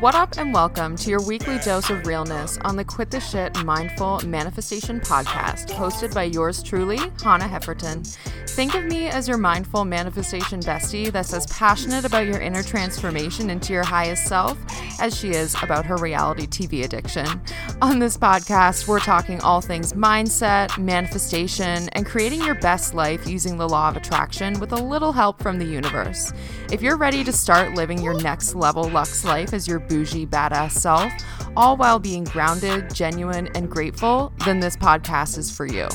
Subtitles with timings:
[0.00, 3.64] What up, and welcome to your weekly dose of realness on the Quit the Shit
[3.64, 8.16] Mindful Manifestation podcast, hosted by yours truly, Hannah Hefferton.
[8.58, 13.50] Think of me as your mindful manifestation bestie that's as passionate about your inner transformation
[13.50, 14.58] into your highest self
[15.00, 17.40] as she is about her reality TV addiction.
[17.80, 23.58] On this podcast, we're talking all things mindset, manifestation, and creating your best life using
[23.58, 26.32] the law of attraction with a little help from the universe.
[26.72, 30.72] If you're ready to start living your next level Lux life as your bougie, badass
[30.72, 31.12] self,
[31.56, 35.88] all while being grounded, genuine, and grateful, then this podcast is for you.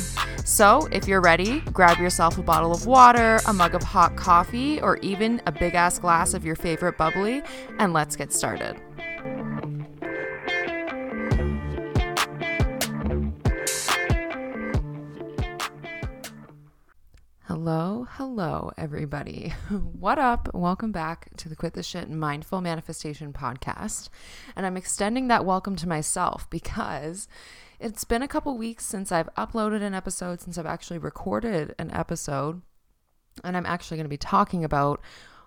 [0.45, 4.81] So, if you're ready, grab yourself a bottle of water, a mug of hot coffee,
[4.81, 7.41] or even a big ass glass of your favorite bubbly,
[7.79, 8.79] and let's get started.
[17.55, 19.53] Hello, hello, everybody.
[19.69, 20.49] What up?
[20.55, 24.09] Welcome back to the Quit the Shit Mindful Manifestation podcast.
[24.55, 27.27] And I'm extending that welcome to myself because
[27.79, 31.91] it's been a couple weeks since I've uploaded an episode, since I've actually recorded an
[31.91, 32.63] episode.
[33.43, 34.99] And I'm actually going to be talking about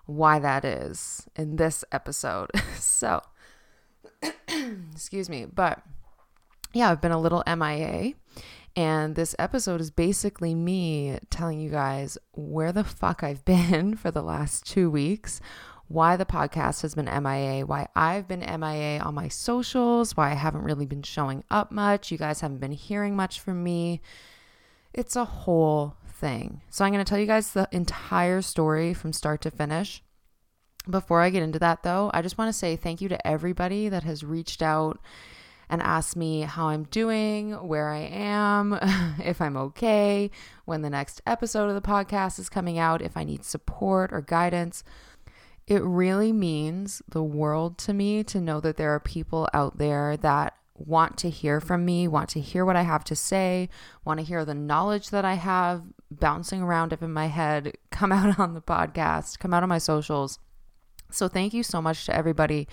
[0.05, 2.51] why that is in this episode.
[2.79, 3.21] so,
[4.93, 5.43] excuse me.
[5.43, 5.83] But
[6.71, 8.13] yeah, I've been a little MIA.
[8.77, 14.11] And this episode is basically me telling you guys where the fuck I've been for
[14.11, 15.41] the last two weeks,
[15.87, 20.35] why the podcast has been MIA, why I've been MIA on my socials, why I
[20.35, 22.11] haven't really been showing up much.
[22.11, 23.99] You guys haven't been hearing much from me.
[24.93, 26.61] It's a whole thing.
[26.69, 30.03] So I'm going to tell you guys the entire story from start to finish.
[30.87, 33.89] Before I get into that, though, I just want to say thank you to everybody
[33.89, 34.99] that has reached out
[35.69, 38.77] and ask me how I'm doing, where I am,
[39.23, 40.31] if I'm okay,
[40.65, 44.21] when the next episode of the podcast is coming out, if I need support or
[44.21, 44.83] guidance.
[45.65, 50.15] It really means the world to me to know that there are people out there
[50.17, 53.67] that want to hear from me, want to hear what I have to say,
[54.05, 58.11] want to hear the knowledge that I have bouncing around up in my head come
[58.11, 60.39] out on the podcast, come out on my socials.
[61.09, 62.67] So, thank you so much to everybody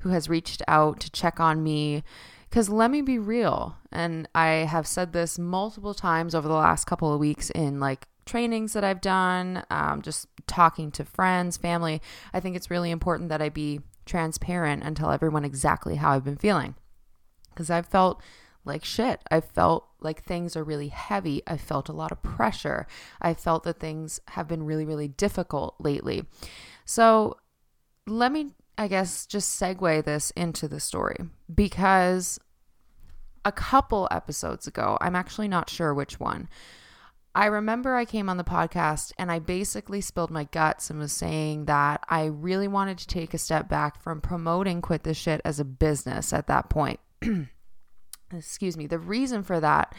[0.00, 2.02] who has reached out to check on me.
[2.48, 6.84] Because let me be real, and I have said this multiple times over the last
[6.84, 12.02] couple of weeks in like trainings that I've done, um, just talking to friends, family.
[12.32, 16.24] I think it's really important that I be transparent and tell everyone exactly how I've
[16.24, 16.74] been feeling.
[17.50, 18.20] Because I've felt
[18.64, 19.20] like shit.
[19.30, 21.42] I felt like things are really heavy.
[21.46, 22.86] I felt a lot of pressure.
[23.20, 26.26] I felt that things have been really, really difficult lately.
[26.84, 27.36] So
[28.06, 31.18] let me I guess, just segue this into the story
[31.54, 32.40] because
[33.44, 36.48] a couple episodes ago, I'm actually not sure which one.
[37.34, 41.12] I remember I came on the podcast and I basically spilled my guts and was
[41.12, 45.42] saying that I really wanted to take a step back from promoting Quit This Shit
[45.44, 47.00] as a business at that point.
[48.32, 48.86] Excuse me.
[48.86, 49.94] The reason for that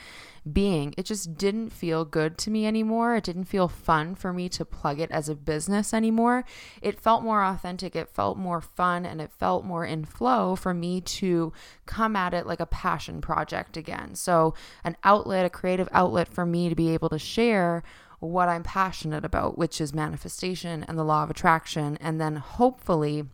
[0.52, 0.94] being.
[0.98, 3.16] It just didn't feel good to me anymore.
[3.16, 6.46] It didn't feel fun for me to plug it as a business anymore.
[6.82, 10.74] It felt more authentic, it felt more fun, and it felt more in flow for
[10.74, 11.54] me to
[11.86, 14.16] come at it like a passion project again.
[14.16, 17.84] So, an outlet, a creative outlet for me to be able to share
[18.20, 23.26] what I'm passionate about, which is manifestation and the law of attraction, and then hopefully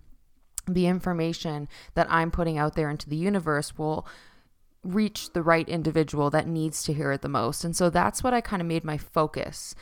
[0.68, 4.06] the information that I'm putting out there into the universe will
[4.88, 7.64] reach the right individual that needs to hear it the most.
[7.64, 9.76] And so that's what I kind of made my focus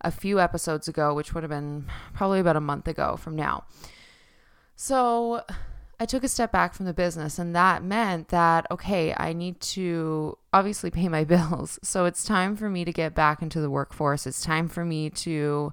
[0.00, 3.64] a few episodes ago, which would have been probably about a month ago from now.
[4.76, 5.42] So
[6.00, 9.60] I took a step back from the business, and that meant that, okay, I need
[9.60, 11.78] to obviously pay my bills.
[11.82, 14.26] So it's time for me to get back into the workforce.
[14.26, 15.72] It's time for me to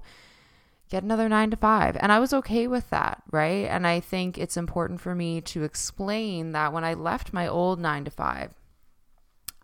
[0.88, 1.96] get another nine to five.
[2.00, 3.66] And I was okay with that, right?
[3.66, 7.80] And I think it's important for me to explain that when I left my old
[7.80, 8.52] nine to five,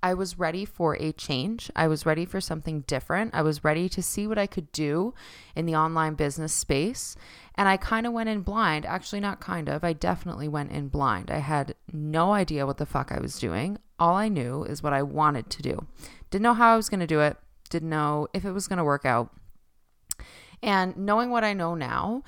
[0.03, 1.71] I was ready for a change.
[1.75, 3.35] I was ready for something different.
[3.35, 5.15] I was ready to see what I could do
[5.55, 7.17] in the online business space.
[7.55, 8.85] And I kind of went in blind.
[8.85, 9.83] Actually, not kind of.
[9.83, 11.31] I definitely went in blind.
[11.31, 13.79] I had no idea what the fuck I was doing.
[13.99, 15.87] All I knew is what I wanted to do.
[16.31, 17.37] Didn't know how I was going to do it,
[17.71, 19.31] didn't know if it was going to work out.
[20.63, 22.23] And knowing what I know now,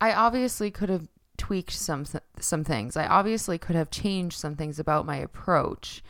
[0.00, 2.04] I obviously could have tweaked some
[2.38, 2.96] some things.
[2.96, 6.02] I obviously could have changed some things about my approach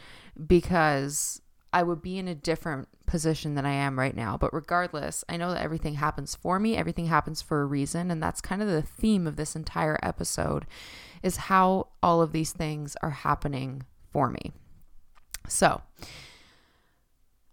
[0.46, 1.40] because
[1.72, 4.36] I would be in a different position than I am right now.
[4.36, 8.22] But regardless, I know that everything happens for me, everything happens for a reason, and
[8.22, 10.66] that's kind of the theme of this entire episode
[11.22, 14.52] is how all of these things are happening for me.
[15.48, 15.82] So,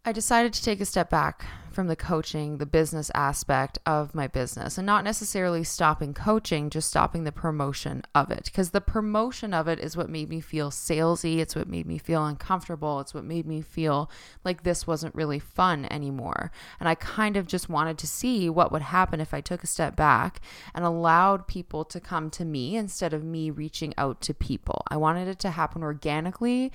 [0.06, 1.46] I decided to take a step back
[1.80, 6.90] from the coaching, the business aspect of my business, and not necessarily stopping coaching, just
[6.90, 8.44] stopping the promotion of it.
[8.44, 11.38] Because the promotion of it is what made me feel salesy.
[11.38, 13.00] It's what made me feel uncomfortable.
[13.00, 14.12] It's what made me feel
[14.44, 16.52] like this wasn't really fun anymore.
[16.81, 19.68] And I kind of just wanted to see what would happen if I took a
[19.68, 20.42] step back
[20.76, 24.84] and allowed people to come to me instead of me reaching out to people.
[24.90, 26.74] I wanted it to happen organically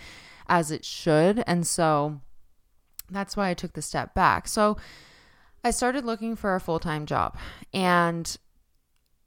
[0.49, 1.45] as it should.
[1.47, 2.23] And so,
[3.11, 4.49] that's why I took the step back.
[4.49, 4.77] So
[5.62, 7.37] I started looking for a full time job
[7.73, 8.37] and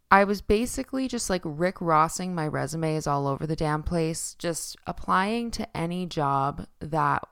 [0.09, 4.77] I was basically just like Rick Rossing my resumes all over the damn place, just
[4.88, 7.24] applying to any job that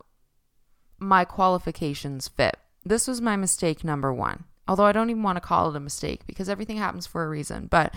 [1.00, 2.58] my qualifications fit.
[2.84, 4.44] This was my mistake number one.
[4.68, 7.30] Although I don't even want to call it a mistake because everything happens for a
[7.30, 7.68] reason.
[7.68, 7.94] But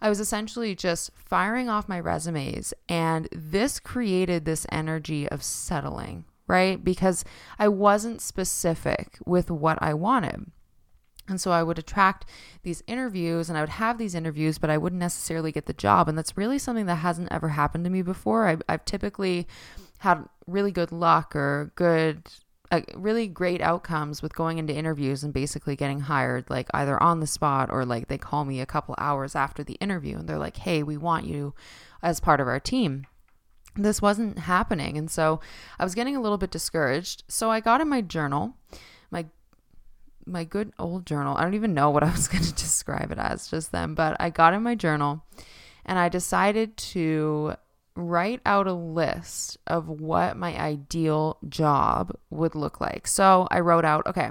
[0.00, 6.24] I was essentially just firing off my resumes, and this created this energy of settling,
[6.46, 6.82] right?
[6.82, 7.24] Because
[7.58, 10.50] I wasn't specific with what I wanted.
[11.28, 12.28] And so I would attract
[12.62, 16.08] these interviews and I would have these interviews, but I wouldn't necessarily get the job.
[16.08, 18.46] And that's really something that hasn't ever happened to me before.
[18.46, 19.46] I've, I've typically
[19.98, 22.28] had really good luck or good,
[22.72, 27.20] uh, really great outcomes with going into interviews and basically getting hired, like either on
[27.20, 30.38] the spot or like they call me a couple hours after the interview and they're
[30.38, 31.54] like, hey, we want you
[32.02, 33.06] as part of our team
[33.74, 34.98] this wasn't happening.
[34.98, 35.40] And so
[35.78, 37.24] I was getting a little bit discouraged.
[37.28, 38.56] So I got in my journal,
[39.10, 39.26] my
[40.24, 41.36] my good old journal.
[41.36, 44.16] I don't even know what I was going to describe it as just then, but
[44.20, 45.24] I got in my journal
[45.84, 47.54] and I decided to
[47.94, 53.06] write out a list of what my ideal job would look like.
[53.06, 54.30] So I wrote out, okay,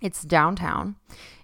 [0.00, 0.96] it's downtown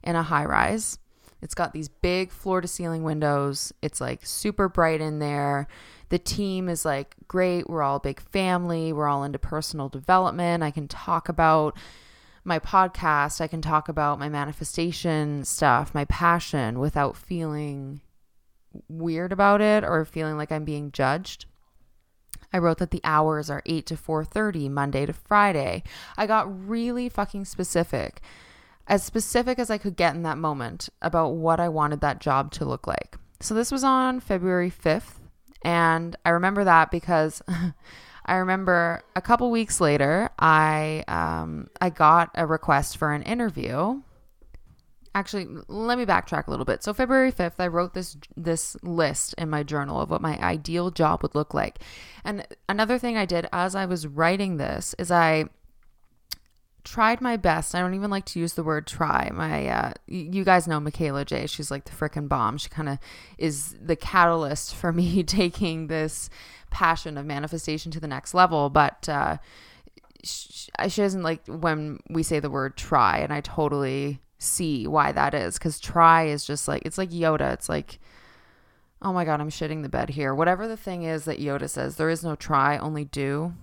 [0.03, 0.99] in a high rise.
[1.41, 3.73] It's got these big floor to ceiling windows.
[3.83, 5.69] It's like super bright in there
[6.08, 7.69] the team is like great.
[7.69, 8.93] We're all a big family.
[8.93, 10.62] We're all into personal development.
[10.62, 11.76] I can talk about
[12.44, 13.40] my podcast.
[13.40, 18.00] I can talk about my manifestation stuff, my passion without feeling
[18.88, 21.46] weird about it or feeling like I'm being judged.
[22.52, 25.82] I wrote that the hours are 8 to 4:30 Monday to Friday.
[26.16, 28.22] I got really fucking specific.
[28.87, 32.50] As specific as I could get in that moment about what I wanted that job
[32.52, 33.19] to look like.
[33.40, 35.18] So this was on February 5th
[35.62, 37.43] and I remember that because
[38.26, 44.02] I remember a couple weeks later, I um, I got a request for an interview.
[45.14, 46.84] Actually, let me backtrack a little bit.
[46.84, 50.90] So February 5th, I wrote this this list in my journal of what my ideal
[50.90, 51.78] job would look like.
[52.22, 55.46] And another thing I did as I was writing this is I
[56.85, 57.75] tried my best.
[57.75, 59.31] I don't even like to use the word try.
[59.33, 61.47] My, uh, you guys know Michaela J.
[61.47, 62.59] She's like the freaking bomb.
[62.59, 62.99] She kind of
[63.37, 66.31] is the catalyst for me taking this
[66.71, 68.71] passion of manifestation to the next level.
[68.71, 69.39] But uh,
[70.23, 75.11] she, she doesn't like when we say the word try, and I totally see why
[75.13, 77.53] that is because try is just like it's like Yoda.
[77.53, 77.99] It's like
[79.03, 80.35] oh my god, I'm shitting the bed here.
[80.35, 83.55] Whatever the thing is that Yoda says, there is no try, only do.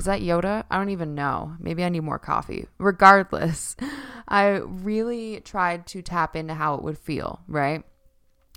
[0.00, 0.64] Is that Yoda?
[0.70, 1.56] I don't even know.
[1.58, 2.66] Maybe I need more coffee.
[2.78, 3.76] Regardless,
[4.28, 7.84] I really tried to tap into how it would feel, right?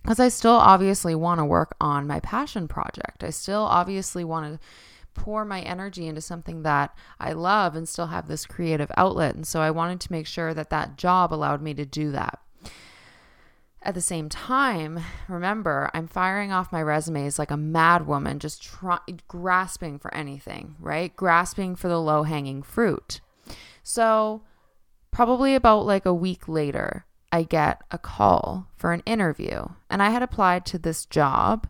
[0.02, 3.26] Because I still obviously want to work on my passion project.
[3.26, 8.08] I still obviously want to pour my energy into something that I love and still
[8.08, 9.36] have this creative outlet.
[9.36, 12.40] And so I wanted to make sure that that job allowed me to do that.
[13.86, 18.64] At the same time, remember, I'm firing off my resumes like a mad woman, just
[18.64, 21.14] try- grasping for anything, right?
[21.14, 23.20] Grasping for the low hanging fruit.
[23.84, 24.44] So,
[25.12, 29.66] probably about like a week later, I get a call for an interview.
[29.90, 31.68] And I had applied to this job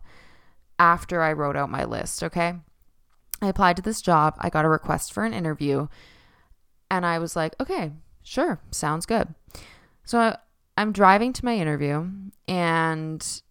[0.78, 2.54] after I wrote out my list, okay?
[3.42, 5.88] I applied to this job, I got a request for an interview,
[6.90, 7.90] and I was like, okay,
[8.22, 9.34] sure, sounds good.
[10.04, 10.36] So
[10.76, 12.08] I'm driving to my interview
[12.48, 13.42] and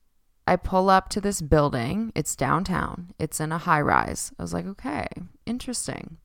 [0.46, 2.12] I pull up to this building.
[2.16, 4.32] It's downtown, it's in a high rise.
[4.38, 5.08] I was like, okay,
[5.46, 6.18] interesting.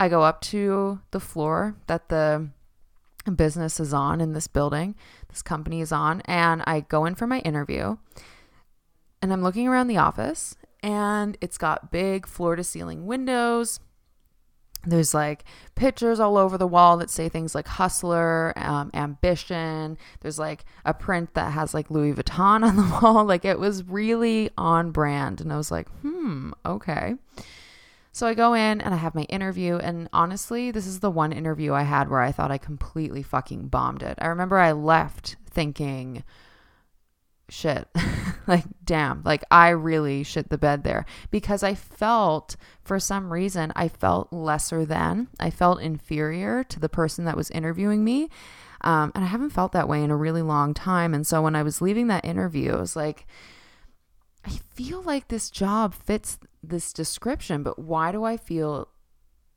[0.00, 2.48] I go up to the floor that the
[3.34, 4.94] business is on in this building,
[5.28, 7.96] this company is on, and I go in for my interview.
[9.20, 13.80] And I'm looking around the office, and it's got big floor to ceiling windows
[14.86, 19.98] there's like pictures all over the wall that say things like hustler um, ambition.
[20.20, 23.24] There's like a print that has like louis vuitton on the wall.
[23.24, 25.40] Like it was really on brand.
[25.40, 27.14] And i was like hmm okay.
[28.12, 29.76] So i go in and i have my interview.
[29.76, 33.68] And honestly this is the one interview i had where i thought i completely fucking
[33.68, 34.16] bombed it.
[34.20, 36.22] I remember i left thinking
[37.48, 37.88] shit.
[38.46, 43.72] like, damn, like I really shit the bed there because I felt, for some reason,
[43.76, 45.28] I felt lesser than.
[45.38, 48.28] I felt inferior to the person that was interviewing me.
[48.82, 51.14] Um, and I haven't felt that way in a really long time.
[51.14, 53.26] And so when I was leaving that interview, I was like,
[54.44, 58.88] I feel like this job fits this description, but why do I feel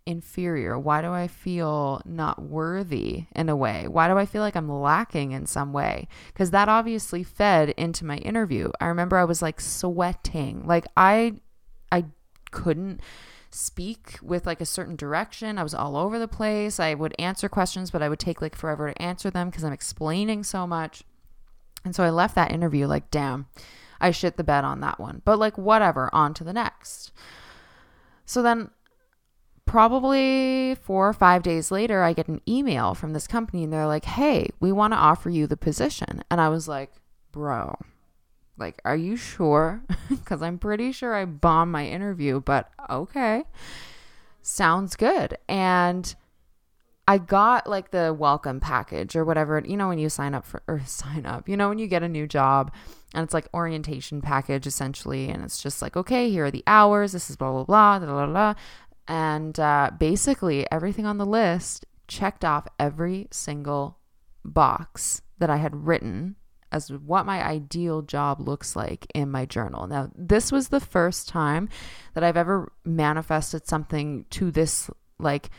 [0.10, 0.78] inferior?
[0.78, 3.88] Why do I feel not worthy in a way?
[3.88, 6.08] Why do I feel like I'm lacking in some way?
[6.34, 8.72] Because that obviously fed into my interview.
[8.82, 10.66] I remember I was like sweating.
[10.66, 11.36] Like I
[11.92, 12.06] I
[12.50, 13.01] couldn't
[13.51, 15.60] speak with like a certain direction.
[15.60, 16.80] I was all over the place.
[16.80, 19.74] I would answer questions, but I would take like forever to answer them because I'm
[19.74, 21.04] explaining so much.
[21.86, 23.46] And so I left that interview like, damn,
[24.01, 25.22] I shit the bed on that one.
[25.24, 27.12] But like, whatever, on to the next.
[28.25, 28.72] So then,
[29.70, 33.86] probably four or five days later, I get an email from this company and they're
[33.86, 36.24] like, hey, we want to offer you the position.
[36.32, 36.92] And I was like,
[37.32, 37.78] bro,
[38.58, 39.84] like, are you sure?
[40.10, 43.44] Because I'm pretty sure I bombed my interview, but okay.
[44.42, 45.38] Sounds good.
[45.48, 46.16] And
[47.08, 50.64] I got like the welcome package or whatever, you know, when you sign up for
[50.68, 52.74] or sign up, you know, when you get a new job
[53.14, 55.30] and it's like orientation package essentially.
[55.30, 57.12] And it's just like, okay, here are the hours.
[57.12, 58.54] This is blah, blah, blah, blah, blah.
[59.10, 63.98] And uh, basically everything on the list checked off every single
[64.46, 66.36] box that I had written
[66.72, 69.88] as what my ideal job looks like in my journal.
[69.88, 71.70] Now, this was the first time
[72.13, 75.50] that I've ever manifested something to this like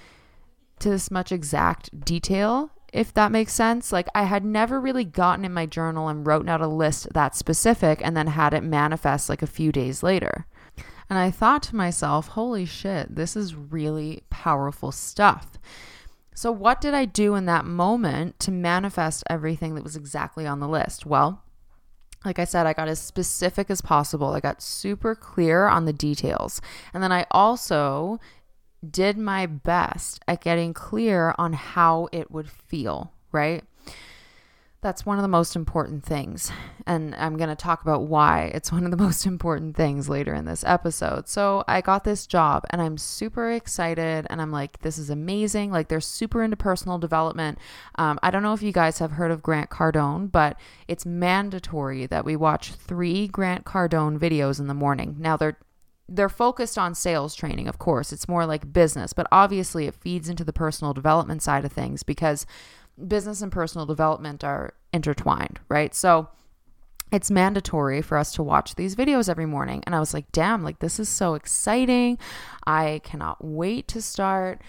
[0.78, 3.92] to this much exact detail, if that makes sense.
[3.92, 7.34] Like I had never really gotten in my journal and wrote out a list that
[7.34, 10.46] specific and then had it manifest like a few days later.
[11.10, 15.58] And I thought to myself, holy shit, this is really powerful stuff.
[16.36, 20.60] So, what did I do in that moment to manifest everything that was exactly on
[20.60, 21.04] the list?
[21.04, 21.42] Well,
[22.24, 24.28] like I said, I got as specific as possible.
[24.28, 26.60] I got super clear on the details.
[26.94, 28.20] And then I also
[28.88, 33.64] did my best at getting clear on how it would feel, right?
[34.82, 36.50] That's one of the most important things.
[36.86, 40.32] And I'm going to talk about why it's one of the most important things later
[40.32, 41.28] in this episode.
[41.28, 44.26] So, I got this job and I'm super excited.
[44.30, 45.70] And I'm like, this is amazing.
[45.70, 47.58] Like, they're super into personal development.
[47.96, 50.58] Um, I don't know if you guys have heard of Grant Cardone, but
[50.88, 55.16] it's mandatory that we watch three Grant Cardone videos in the morning.
[55.18, 55.58] Now, they're
[56.10, 58.12] they're focused on sales training, of course.
[58.12, 62.02] It's more like business, but obviously it feeds into the personal development side of things
[62.02, 62.46] because
[63.06, 65.94] business and personal development are intertwined, right?
[65.94, 66.28] So
[67.12, 69.82] it's mandatory for us to watch these videos every morning.
[69.84, 72.18] And I was like, damn, like this is so exciting.
[72.66, 74.62] I cannot wait to start.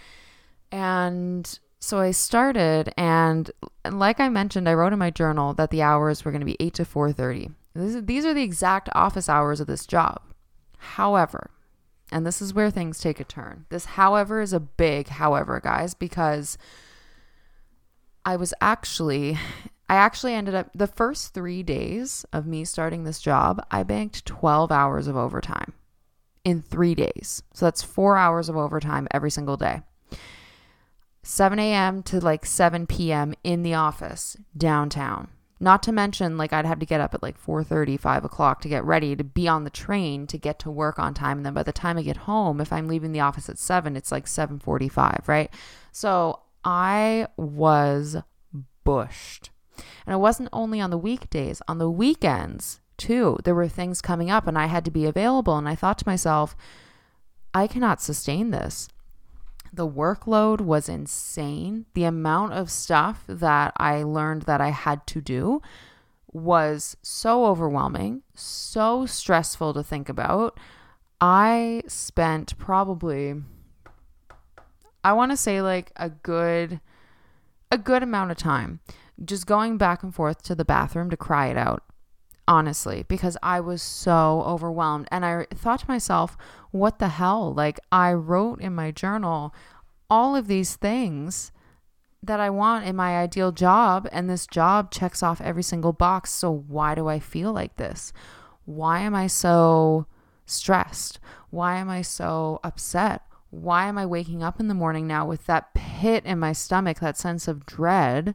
[0.72, 3.50] And so I started and
[3.90, 6.58] like I mentioned, I wrote in my journal that the hours were going to be
[6.60, 7.54] 8 to 4:30.
[7.74, 10.22] These are the exact office hours of this job.
[10.78, 11.52] However,
[12.12, 13.66] and this is where things take a turn.
[13.70, 16.58] This however is a big however, guys, because
[18.26, 19.38] I was actually
[19.90, 24.26] I actually ended up the first 3 days of me starting this job, I banked
[24.26, 25.74] 12 hours of overtime
[26.46, 27.44] in 3 days.
[27.54, 29.82] So that's 4 hours of overtime every single day.
[31.24, 32.02] 7 a.m.
[32.04, 33.34] to like 7 p.m.
[33.44, 35.28] in the office downtown.
[35.60, 38.70] Not to mention, like I'd have to get up at like 4:30, 5 o'clock to
[38.70, 41.38] get ready to be on the train to get to work on time.
[41.38, 43.96] And then by the time I get home, if I'm leaving the office at 7,
[43.96, 45.54] it's like 7:45, right?
[45.92, 48.18] So I was
[48.84, 49.50] bushed.
[50.06, 53.38] And it wasn't only on the weekdays, on the weekends too.
[53.44, 55.58] There were things coming up and I had to be available.
[55.58, 56.56] And I thought to myself,
[57.54, 58.88] I cannot sustain this.
[59.74, 61.86] The workload was insane.
[61.94, 65.62] The amount of stuff that I learned that I had to do
[66.34, 70.60] was so overwhelming, so stressful to think about.
[71.20, 73.36] I spent probably
[75.04, 76.80] I want to say like a good
[77.72, 78.80] a good amount of time
[79.24, 81.84] just going back and forth to the bathroom to cry it out
[82.52, 85.08] honestly, because I was so overwhelmed.
[85.10, 86.38] And I thought to myself,
[86.72, 87.54] what the hell?
[87.54, 89.56] Like, I wrote in my journal
[90.10, 91.54] all of these things
[92.22, 96.32] that I want in my ideal job, and this job checks off every single box.
[96.32, 98.12] So, why do I feel like this?
[98.66, 100.06] Why am I so
[100.46, 101.20] stressed?
[101.52, 103.22] Why am I so upset?
[103.52, 107.00] Why am I waking up in the morning now with that pit in my stomach,
[107.00, 108.34] that sense of dread?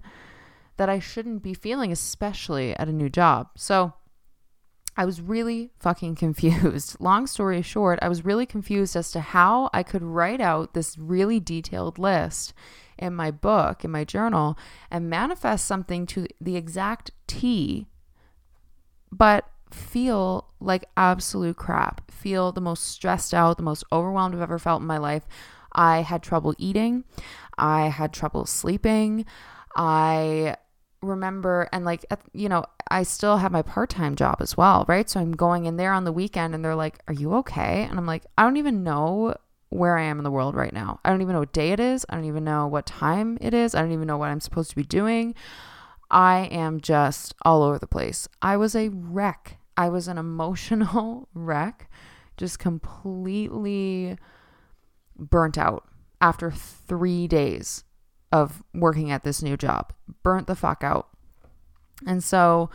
[0.77, 3.49] that I shouldn't be feeling, especially at a new job.
[3.57, 3.95] So
[4.97, 6.97] I was really fucking confused.
[7.01, 10.99] Long story short, I was really confused as to how I could write out this
[10.99, 12.53] really detailed list
[12.99, 14.59] in my book, in my journal,
[14.91, 17.87] and manifest something to the exact T
[19.13, 24.59] but feel like absolute crap, feel the most stressed out, the most overwhelmed I've ever
[24.59, 25.26] felt in my life.
[25.73, 27.04] I had trouble eating,
[27.59, 29.26] I had trouble sleeping.
[29.76, 30.56] I
[31.02, 35.09] remember and like you know i still have my part-time job as well right?
[35.09, 37.87] So i'm going in there on the weekend and they're like are you okay?
[37.88, 39.37] And i'm like i don't even know
[39.68, 41.00] where i am in the world right now.
[41.04, 42.06] I don't even know what day it is.
[42.09, 43.75] I don't even know what time it is.
[43.75, 45.35] I don't even know what i'm supposed to be doing.
[46.11, 48.28] I am just all over the place.
[48.40, 51.88] I was a wreck i was an emotional wreck
[52.37, 54.16] just completely
[55.18, 55.88] burnt out
[56.21, 57.85] after three days
[58.33, 59.92] of working at this new job.
[60.23, 61.09] Burnt the fuck out.
[62.06, 62.71] And so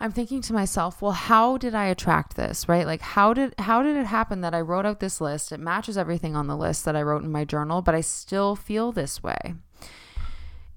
[0.00, 2.86] I'm thinking to myself, well, how did I attract this, right?
[2.86, 5.52] Like how did how did it happen that I wrote out this list?
[5.52, 8.56] It matches everything on the list that I wrote in my journal, but I still
[8.56, 9.54] feel this way.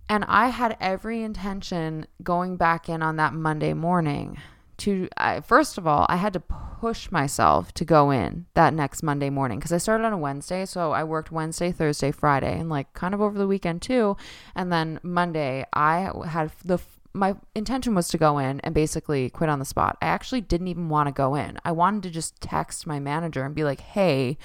[0.10, 4.38] And I had every intention going back in on that Monday morning
[4.78, 9.02] to I, first of all, I had to push myself to go in that next
[9.02, 12.70] Monday morning because I started on a Wednesday, so I worked Wednesday, Thursday, Friday, and
[12.70, 14.16] like kind of over the weekend too.
[14.56, 16.80] And then Monday, I had the
[17.14, 19.98] my intention was to go in and basically quit on the spot.
[20.02, 21.58] I actually didn't even want to go in.
[21.66, 24.38] I wanted to just text my manager and be like, "Hey,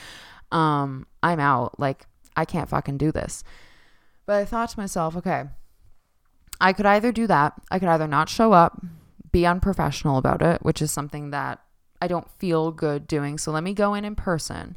[0.51, 1.79] um, I'm out.
[1.79, 3.45] Like, I can't fucking do this."
[4.25, 5.45] But I thought to myself, okay,
[6.61, 7.55] I could either do that.
[7.71, 8.81] I could either not show up
[9.33, 11.61] be unprofessional about it, which is something that
[12.01, 13.39] I don't feel good doing.
[13.39, 14.77] So let me go in in person.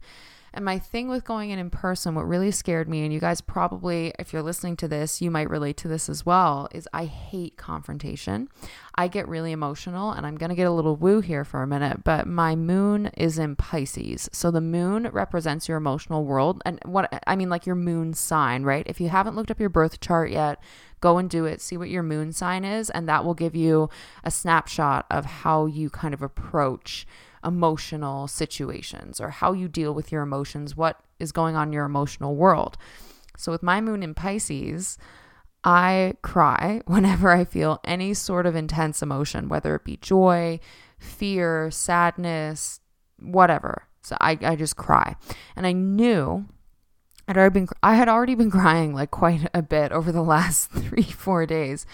[0.53, 3.41] And my thing with going in in person, what really scared me, and you guys
[3.41, 7.03] probably, if you're listening to this, you might relate to this as well, is I
[7.05, 8.47] hate confrontation.
[8.95, 11.67] I get really emotional, and I'm going to get a little woo here for a
[11.67, 14.29] minute, but my moon is in Pisces.
[14.31, 16.61] So the moon represents your emotional world.
[16.65, 18.87] And what I mean, like your moon sign, right?
[18.87, 20.63] If you haven't looked up your birth chart yet,
[21.01, 23.89] go and do it, see what your moon sign is, and that will give you
[24.23, 27.05] a snapshot of how you kind of approach
[27.43, 31.85] emotional situations or how you deal with your emotions, what is going on in your
[31.85, 32.77] emotional world.
[33.37, 34.97] So, with my moon in Pisces,
[35.63, 40.59] I cry whenever I feel any sort of intense emotion, whether it be joy,
[40.99, 42.79] fear, sadness,
[43.19, 43.83] whatever.
[44.01, 45.15] So I, I just cry.
[45.55, 46.45] And I knew
[47.27, 50.71] I'd already been I had already been crying like quite a bit over the last
[50.71, 51.85] 3 4 days.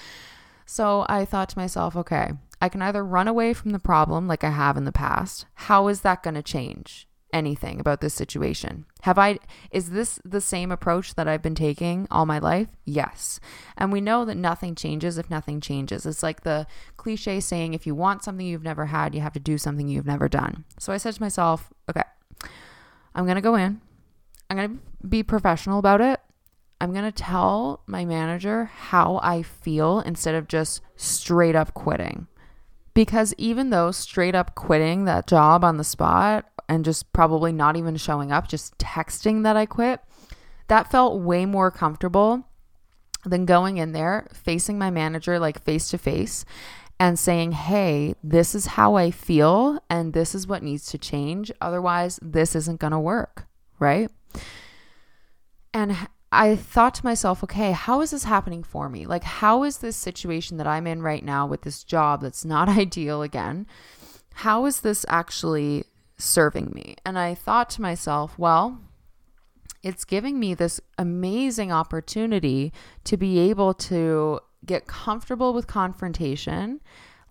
[0.65, 4.43] So I thought to myself, okay, I can either run away from the problem like
[4.43, 5.45] I have in the past.
[5.53, 8.85] How is that going to change anything about this situation?
[9.01, 9.39] Have I
[9.71, 12.67] is this the same approach that I've been taking all my life?
[12.85, 13.39] Yes.
[13.77, 16.05] And we know that nothing changes if nothing changes.
[16.05, 16.67] It's like the
[16.97, 20.05] cliche saying if you want something you've never had, you have to do something you've
[20.05, 20.65] never done.
[20.77, 22.03] So I said to myself, okay,
[23.15, 23.81] I'm going to go in.
[24.49, 26.19] I'm going to be professional about it.
[26.79, 32.27] I'm going to tell my manager how I feel instead of just straight up quitting.
[32.93, 37.77] Because even though straight up quitting that job on the spot and just probably not
[37.77, 40.01] even showing up, just texting that I quit,
[40.67, 42.47] that felt way more comfortable
[43.25, 46.45] than going in there, facing my manager like face to face
[46.99, 51.51] and saying, hey, this is how I feel and this is what needs to change.
[51.61, 53.47] Otherwise, this isn't going to work,
[53.79, 54.09] right?
[55.73, 55.95] And
[56.31, 59.05] I thought to myself, okay, how is this happening for me?
[59.05, 62.69] Like, how is this situation that I'm in right now with this job that's not
[62.83, 63.67] ideal again?
[64.35, 65.85] How is this actually
[66.17, 66.95] serving me?
[67.05, 68.79] And I thought to myself, well,
[69.83, 72.71] it's giving me this amazing opportunity
[73.03, 76.79] to be able to get comfortable with confrontation,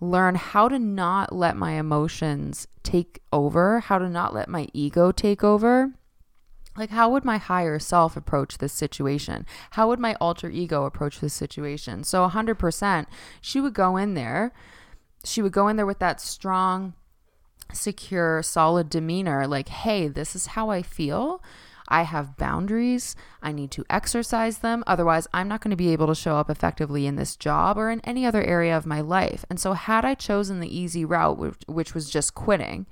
[0.00, 5.12] learn how to not let my emotions take over, how to not let my ego
[5.12, 5.92] take over
[6.76, 11.20] like how would my higher self approach this situation how would my alter ego approach
[11.20, 13.06] this situation so 100%
[13.40, 14.52] she would go in there
[15.24, 16.94] she would go in there with that strong
[17.72, 21.42] secure solid demeanor like hey this is how i feel
[21.90, 23.16] I have boundaries.
[23.42, 24.84] I need to exercise them.
[24.86, 27.90] Otherwise, I'm not going to be able to show up effectively in this job or
[27.90, 29.44] in any other area of my life.
[29.50, 32.86] And so, had I chosen the easy route, which, which was just quitting,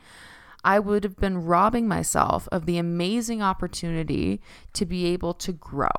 [0.64, 4.40] I would have been robbing myself of the amazing opportunity
[4.72, 5.90] to be able to grow.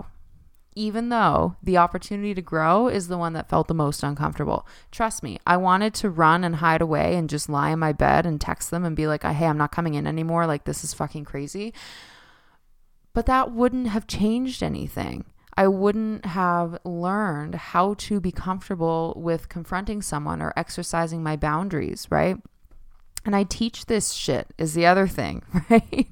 [0.76, 4.68] Even though the opportunity to grow is the one that felt the most uncomfortable.
[4.92, 8.26] Trust me, I wanted to run and hide away and just lie in my bed
[8.26, 10.46] and text them and be like, hey, I'm not coming in anymore.
[10.46, 11.74] Like, this is fucking crazy.
[13.14, 15.26] But that wouldn't have changed anything.
[15.58, 22.08] I wouldn't have learned how to be comfortable with confronting someone or exercising my boundaries,
[22.10, 22.38] right?
[23.26, 26.08] And I teach this shit is the other thing, right?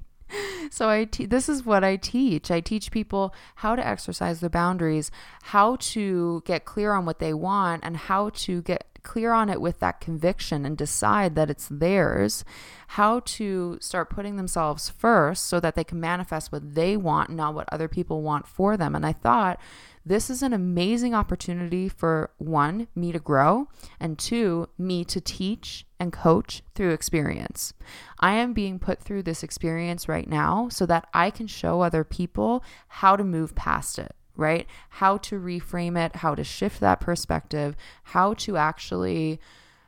[0.71, 2.51] so I te- this is what I teach.
[2.51, 5.11] I teach people how to exercise their boundaries,
[5.43, 9.61] how to get clear on what they want and how to get clear on it
[9.61, 12.43] with that conviction and decide that it's theirs,
[12.89, 17.53] how to start putting themselves first so that they can manifest what they want, not
[17.53, 18.95] what other people want for them.
[18.95, 19.59] And I thought
[20.07, 23.67] this is an amazing opportunity for one, me to grow,
[23.99, 27.73] and two, me to teach and coach through experience.
[28.19, 32.03] I am being put through this experience right now so that I can show other
[32.03, 34.65] people how to move past it, right?
[34.89, 39.41] How to reframe it, how to shift that perspective, how to actually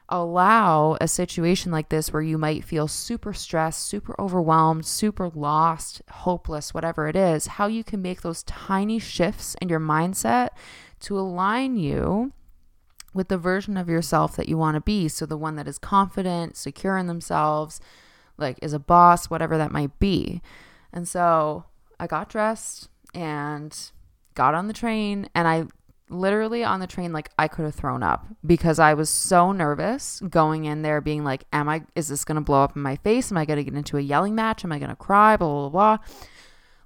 [0.09, 6.01] allow a situation like this where you might feel super stressed, super overwhelmed, super lost,
[6.09, 10.49] hopeless, whatever it is, how you can make those tiny shifts in your mindset
[10.99, 12.33] to align you
[13.13, 15.07] with the version of yourself that you want to be.
[15.07, 17.79] So, the one that is confident, secure in themselves,
[18.39, 20.41] like is a boss, whatever that might be.
[20.91, 21.65] And so
[21.99, 23.75] I got dressed and
[24.35, 25.65] got on the train and I
[26.09, 30.21] literally on the train like I could have thrown up because I was so nervous
[30.27, 32.95] going in there being like am I is this going to blow up in my
[32.97, 33.31] face?
[33.31, 34.63] Am I going to get into a yelling match?
[34.63, 35.37] Am I going to cry?
[35.37, 36.05] Blah blah blah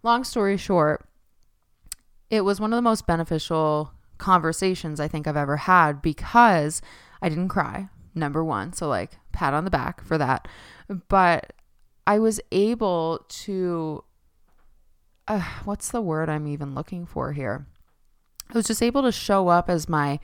[0.04, 1.08] long story short
[2.30, 6.82] it was one of the most beneficial conversations I think I've ever had because
[7.22, 10.48] I didn't cry number 1 so like pat on the back for that.
[11.10, 11.54] But
[12.06, 14.04] I was able to
[15.28, 17.66] uh, what's the word I'm even looking for here
[18.54, 20.20] I was just able to show up as my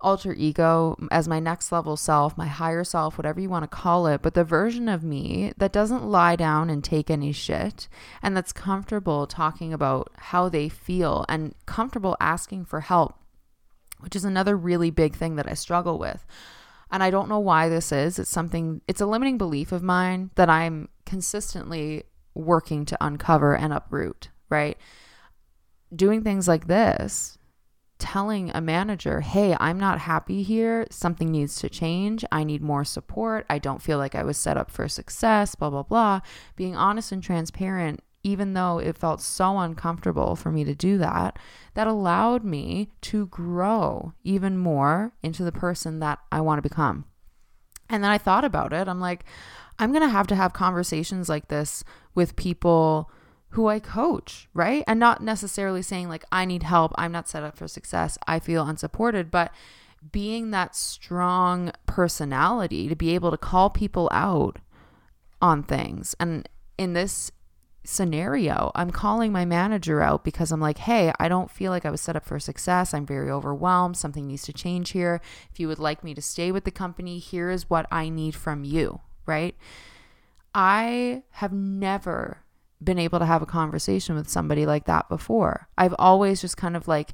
[0.00, 4.08] alter ego, as my next level self, my higher self, whatever you want to call
[4.08, 7.88] it, but the version of me that doesn't lie down and take any shit
[8.20, 13.14] and that's comfortable talking about how they feel and comfortable asking for help,
[14.00, 16.26] which is another really big thing that I struggle with.
[16.90, 18.18] And I don't know why this is.
[18.18, 22.02] It's something, it's a limiting belief of mine that I'm consistently
[22.34, 24.76] working to uncover and uproot, right?
[25.94, 27.38] Doing things like this
[28.02, 30.88] telling a manager, hey, I'm not happy here.
[30.90, 32.24] Something needs to change.
[32.32, 33.46] I need more support.
[33.48, 36.20] I don't feel like I was set up for success, blah, blah, blah.
[36.56, 41.38] Being honest and transparent, even though it felt so uncomfortable for me to do that,
[41.74, 47.04] that allowed me to grow even more into the person that I want to become.
[47.88, 48.88] And then I thought about it.
[48.88, 49.24] I'm like,
[49.78, 51.84] I'm going to have to have conversations like this
[52.16, 53.10] with people
[53.52, 54.82] who I coach, right?
[54.86, 58.38] And not necessarily saying like I need help, I'm not set up for success, I
[58.38, 59.52] feel unsupported, but
[60.10, 64.58] being that strong personality to be able to call people out
[65.40, 66.16] on things.
[66.18, 67.30] And in this
[67.84, 71.90] scenario, I'm calling my manager out because I'm like, hey, I don't feel like I
[71.90, 72.94] was set up for success.
[72.94, 73.96] I'm very overwhelmed.
[73.96, 75.20] Something needs to change here.
[75.50, 78.34] If you would like me to stay with the company, here is what I need
[78.34, 79.56] from you, right?
[80.54, 82.41] I have never
[82.84, 85.68] been able to have a conversation with somebody like that before.
[85.76, 87.12] I've always just kind of like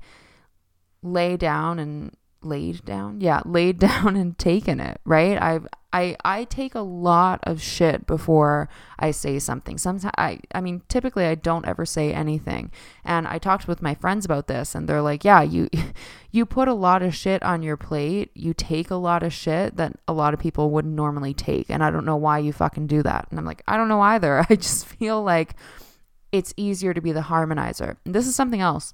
[1.02, 3.20] lay down and laid down.
[3.20, 5.40] Yeah, laid down and taken it, right?
[5.40, 9.79] I've I I take a lot of shit before I say something.
[9.79, 12.70] Sometimes I I mean typically I don't ever say anything.
[13.05, 15.68] And I talked with my friends about this and they're like, "Yeah, you
[16.31, 18.31] you put a lot of shit on your plate.
[18.35, 21.70] You take a lot of shit that a lot of people wouldn't normally take.
[21.70, 24.03] And I don't know why you fucking do that." And I'm like, "I don't know
[24.03, 24.44] either.
[24.51, 25.55] I just feel like
[26.33, 28.92] it's easier to be the harmonizer." And this is something else.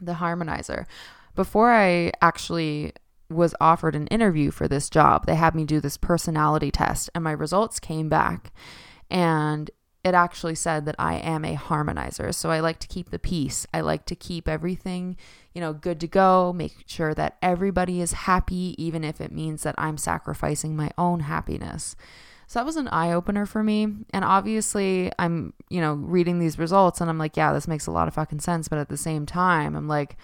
[0.00, 0.86] The harmonizer.
[1.34, 2.92] Before I actually
[3.32, 5.26] was offered an interview for this job.
[5.26, 8.52] They had me do this personality test, and my results came back.
[9.10, 9.70] And
[10.04, 12.34] it actually said that I am a harmonizer.
[12.34, 13.66] So I like to keep the peace.
[13.72, 15.16] I like to keep everything,
[15.54, 19.62] you know, good to go, make sure that everybody is happy, even if it means
[19.62, 21.94] that I'm sacrificing my own happiness.
[22.48, 23.86] So that was an eye opener for me.
[24.10, 27.92] And obviously, I'm, you know, reading these results and I'm like, yeah, this makes a
[27.92, 28.68] lot of fucking sense.
[28.68, 30.16] But at the same time, I'm like,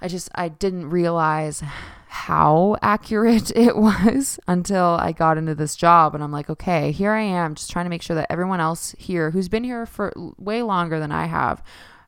[0.00, 1.62] I just I didn't realize
[2.08, 7.12] how accurate it was until I got into this job and I'm like, okay, here
[7.12, 10.12] I am just trying to make sure that everyone else here who's been here for
[10.36, 11.62] way longer than I have,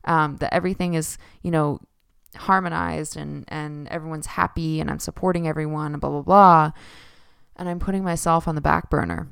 [0.05, 1.81] um, that everything is, you know,
[2.35, 6.73] harmonized and and everyone's happy and I'm supporting everyone and blah blah blah.
[7.57, 9.29] And I'm putting myself on the back burner.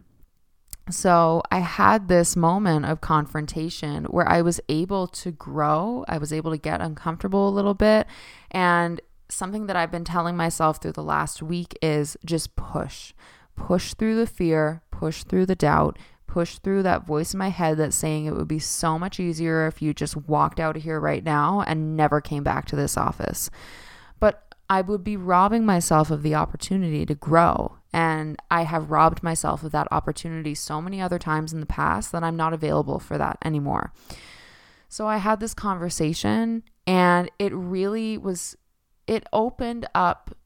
[0.88, 6.04] So I had this moment of confrontation where I was able to grow.
[6.08, 8.06] I was able to get uncomfortable a little bit.
[8.50, 13.12] And something that I've been telling myself through the last week is just push.
[13.56, 17.76] Push through the fear, push through the doubt, push through that voice in my head
[17.76, 20.98] that's saying it would be so much easier if you just walked out of here
[21.00, 23.50] right now and never came back to this office.
[24.18, 29.22] But I would be robbing myself of the opportunity to grow and I have robbed
[29.22, 32.98] myself of that opportunity so many other times in the past that I'm not available
[32.98, 33.92] for that anymore.
[34.88, 38.56] So I had this conversation and it really was,
[39.06, 40.36] it opened up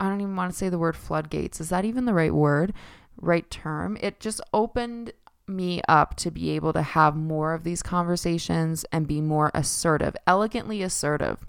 [0.00, 1.60] I don't even want to say the word floodgates.
[1.60, 2.72] Is that even the right word?
[3.16, 3.98] Right term?
[4.00, 5.12] It just opened
[5.46, 10.14] me up to be able to have more of these conversations and be more assertive,
[10.26, 11.44] elegantly assertive.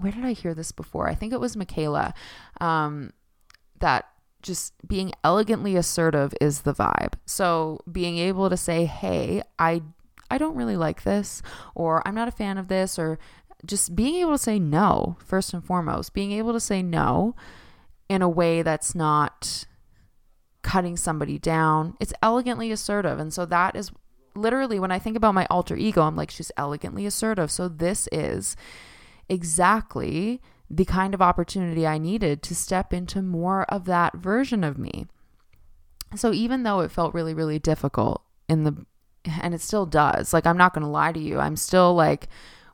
[0.00, 1.08] Where did I hear this before?
[1.08, 2.14] I think it was Michaela
[2.60, 3.12] um,
[3.80, 4.06] that
[4.42, 7.14] just being elegantly assertive is the vibe.
[7.26, 9.82] So being able to say, "Hey, I
[10.30, 11.42] I don't really like this,"
[11.74, 13.18] or "I'm not a fan of this," or
[13.64, 17.34] just being able to say no first and foremost, being able to say no
[18.08, 19.66] in a way that's not
[20.62, 21.96] cutting somebody down.
[22.00, 23.18] It's elegantly assertive.
[23.18, 23.90] And so that is
[24.34, 27.50] literally when I think about my alter ego, I'm like, she's elegantly assertive.
[27.50, 28.56] So this is
[29.28, 30.40] exactly
[30.70, 35.06] the kind of opportunity I needed to step into more of that version of me.
[36.14, 38.86] So even though it felt really, really difficult in the,
[39.42, 42.28] and it still does, like, I'm not going to lie to you, I'm still like,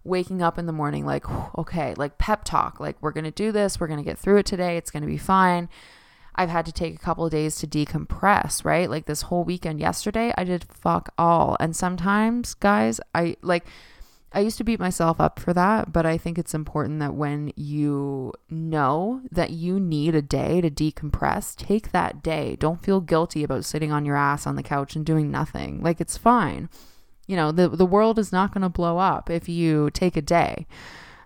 [0.07, 1.25] waking up in the morning like
[1.57, 4.37] okay like pep talk like we're going to do this we're going to get through
[4.37, 5.67] it today it's going to be fine
[6.37, 8.91] I've had to take a couple of days to decompress, right?
[8.91, 11.57] Like this whole weekend yesterday, I did fuck all.
[11.61, 13.67] And sometimes, guys, I like
[14.35, 17.53] I used to beat myself up for that, but I think it's important that when
[17.55, 22.57] you know that you need a day to decompress, take that day.
[22.57, 25.81] Don't feel guilty about sitting on your ass on the couch and doing nothing.
[25.83, 26.69] Like it's fine.
[27.29, 30.23] You know, the the world is not going to blow up if you take a
[30.23, 30.67] day.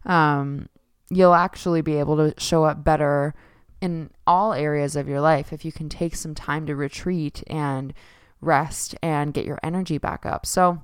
[0.05, 0.69] Um,
[1.11, 3.35] you'll actually be able to show up better
[3.81, 7.95] in all areas of your life if you can take some time to retreat and
[8.41, 10.45] rest and get your energy back up.
[10.45, 10.83] So,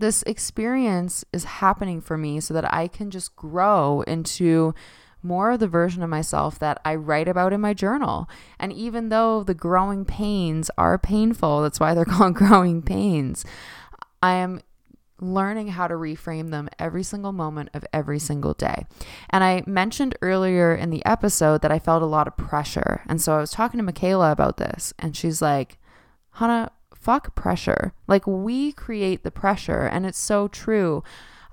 [0.00, 4.74] this experience is happening for me so that I can just grow into
[5.22, 8.28] more of the version of myself that I write about in my journal.
[8.58, 13.44] And even though the growing pains are painful, that's why they're called growing pains,
[14.22, 14.60] I am
[15.20, 18.86] learning how to reframe them every single moment of every single day.
[19.28, 23.02] And I mentioned earlier in the episode that I felt a lot of pressure.
[23.06, 25.78] And so I was talking to Michaela about this, and she's like,
[26.32, 27.92] Hannah, fuck pressure.
[28.06, 31.02] Like, we create the pressure, and it's so true.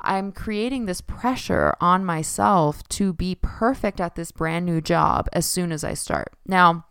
[0.01, 5.45] I'm creating this pressure on myself to be perfect at this brand new job as
[5.45, 6.33] soon as I start.
[6.45, 6.85] Now,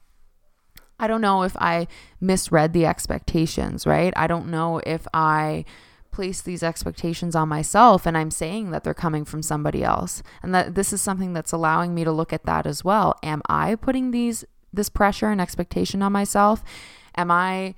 [0.99, 1.87] I don't know if I
[2.21, 4.13] misread the expectations, right?
[4.17, 5.65] I don't know if I
[6.11, 10.23] place these expectations on myself and I'm saying that they're coming from somebody else.
[10.43, 13.19] And that this is something that's allowing me to look at that as well.
[13.23, 16.65] Am I putting these this pressure and expectation on myself?
[17.17, 17.75] Am I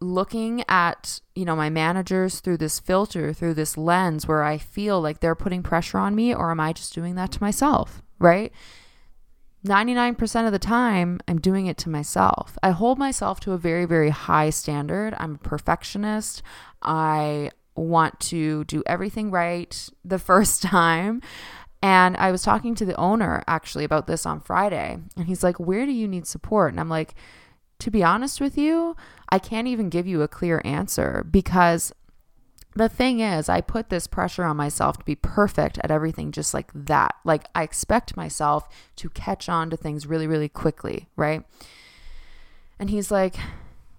[0.00, 5.00] looking at, you know, my managers through this filter, through this lens where I feel
[5.00, 8.52] like they're putting pressure on me or am I just doing that to myself, right?
[9.64, 12.56] 99% of the time, I'm doing it to myself.
[12.62, 15.14] I hold myself to a very, very high standard.
[15.18, 16.42] I'm a perfectionist.
[16.82, 21.20] I want to do everything right the first time.
[21.82, 25.58] And I was talking to the owner actually about this on Friday, and he's like,
[25.58, 26.72] Where do you need support?
[26.72, 27.14] And I'm like,
[27.80, 28.96] To be honest with you,
[29.28, 31.92] I can't even give you a clear answer because
[32.76, 36.54] the thing is, I put this pressure on myself to be perfect at everything just
[36.54, 37.16] like that.
[37.24, 41.42] Like, I expect myself to catch on to things really, really quickly, right?
[42.78, 43.36] And he's like,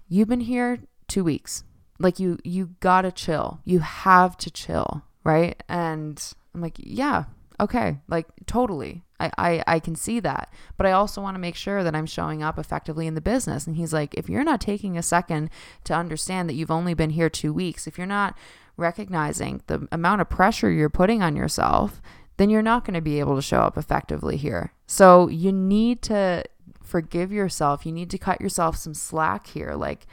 [0.07, 1.63] You've been here two weeks.
[1.97, 3.61] Like you you gotta chill.
[3.63, 5.61] You have to chill right?
[5.69, 6.21] And
[6.53, 7.25] i'm like yeah
[7.59, 7.99] okay.
[8.07, 10.51] Like totally I, I i can see that.
[10.77, 13.67] But i also want to make sure that i'm showing up effectively in the business.
[13.67, 15.49] And he's like if you're not taking a second
[15.85, 18.37] to understand that you've only been here two weeks if you're not
[18.77, 22.01] recognizing the amount of pressure you're putting on yourself
[22.37, 24.73] then you're not going to be able to show up effectively here.
[24.87, 26.43] So you need to
[26.81, 27.85] forgive yourself.
[27.85, 29.73] You need to cut yourself some slack here.
[29.75, 30.07] Like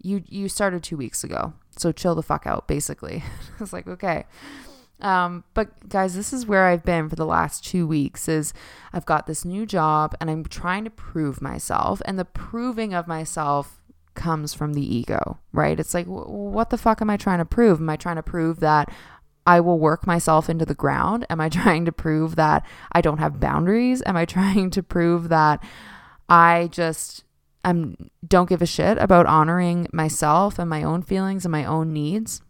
[0.00, 2.68] you you started two weeks ago, so chill the fuck out.
[2.68, 3.24] Basically,
[3.58, 4.26] I was like, okay.
[5.02, 8.28] Um, but guys, this is where I've been for the last two weeks.
[8.28, 8.54] Is
[8.92, 13.06] I've got this new job and I'm trying to prove myself, and the proving of
[13.06, 13.82] myself
[14.14, 15.78] comes from the ego, right?
[15.78, 17.80] It's like, what the fuck am I trying to prove?
[17.80, 18.92] Am I trying to prove that
[19.46, 21.26] I will work myself into the ground?
[21.30, 24.02] Am I trying to prove that I don't have boundaries?
[24.06, 25.62] Am I trying to prove that
[26.28, 27.24] I just
[27.64, 31.92] I'm don't give a shit about honoring myself and my own feelings and my own
[31.92, 32.42] needs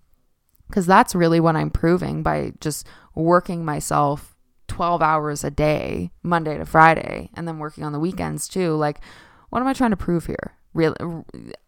[0.73, 4.35] because that's really what I'm proving by just working myself
[4.69, 8.75] 12 hours a day, Monday to Friday, and then working on the weekends too.
[8.75, 9.03] Like,
[9.51, 10.55] what am I trying to prove here?
[10.73, 10.97] Really,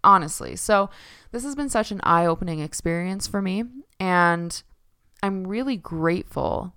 [0.03, 0.57] honestly.
[0.57, 0.89] So,
[1.33, 3.65] this has been such an eye opening experience for me.
[4.01, 4.63] And
[5.23, 6.75] I'm really grateful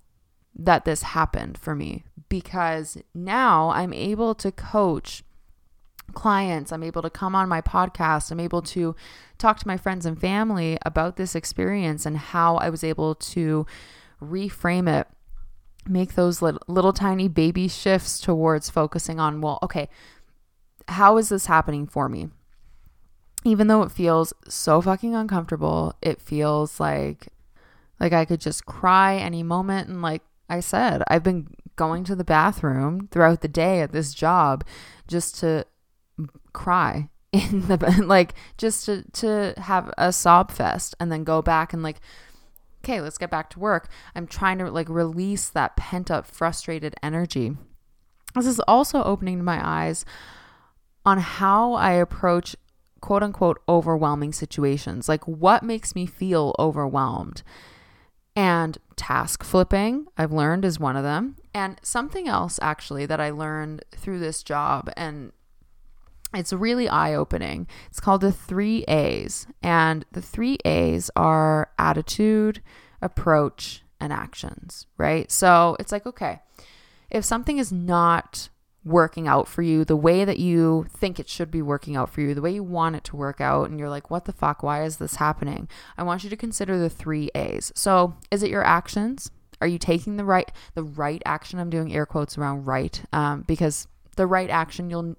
[0.53, 5.23] that this happened for me because now I'm able to coach
[6.13, 6.71] clients.
[6.71, 8.31] I'm able to come on my podcast.
[8.31, 8.95] I'm able to
[9.37, 13.65] talk to my friends and family about this experience and how I was able to
[14.21, 15.07] reframe it
[15.89, 19.89] make those little, little tiny baby shifts towards focusing on, well, okay,
[20.89, 22.29] how is this happening for me?
[23.43, 27.29] Even though it feels so fucking uncomfortable, it feels like
[27.99, 32.15] like I could just cry any moment and like I said, I've been going to
[32.15, 34.63] the bathroom throughout the day at this job
[35.07, 35.65] just to
[36.57, 41.71] cry in the like just to to have a sob fest and then go back
[41.71, 42.01] and like
[42.83, 43.89] okay, let's get back to work.
[44.15, 47.57] I'm trying to like release that pent up frustrated energy.
[48.33, 50.05] This is also opening my eyes
[51.05, 52.55] on how I approach
[53.01, 55.09] quote unquote overwhelming situations.
[55.09, 57.43] Like what makes me feel overwhelmed?
[58.35, 61.37] And task flipping, I've learned, is one of them.
[61.53, 65.31] And something else actually that I learned through this job, and
[66.33, 67.67] it's really eye opening.
[67.89, 69.47] It's called the three A's.
[69.61, 72.61] And the three A's are attitude,
[73.01, 75.31] approach, and actions, right?
[75.31, 76.39] So it's like, okay,
[77.09, 78.49] if something is not
[78.83, 82.21] working out for you the way that you think it should be working out for
[82.21, 84.63] you, the way you want it to work out, and you're like, what the fuck?
[84.63, 85.67] Why is this happening?
[85.97, 87.71] I want you to consider the three A's.
[87.75, 89.31] So, is it your actions?
[89.59, 91.59] Are you taking the right the right action?
[91.59, 93.87] I'm doing air quotes around right um, because
[94.17, 95.15] the right action you'll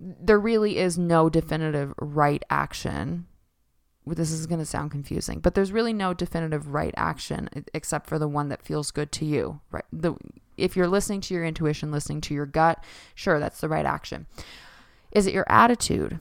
[0.00, 3.26] there really is no definitive right action.
[4.06, 8.18] This is going to sound confusing, but there's really no definitive right action except for
[8.18, 9.84] the one that feels good to you, right?
[9.92, 10.14] The
[10.56, 14.26] if you're listening to your intuition, listening to your gut, sure, that's the right action.
[15.10, 16.18] Is it your attitude?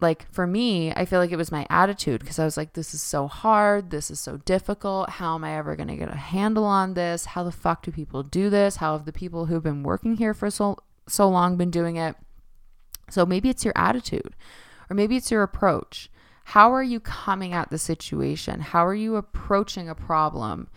[0.00, 2.92] Like for me, I feel like it was my attitude because I was like, this
[2.94, 3.90] is so hard.
[3.90, 5.08] This is so difficult.
[5.08, 7.26] How am I ever going to get a handle on this?
[7.26, 8.76] How the fuck do people do this?
[8.76, 12.16] How have the people who've been working here for so, so long been doing it?
[13.10, 14.34] So maybe it's your attitude
[14.88, 16.10] or maybe it's your approach.
[16.48, 18.60] How are you coming at the situation?
[18.60, 20.68] How are you approaching a problem?